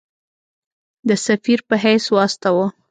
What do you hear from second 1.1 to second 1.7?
سفیر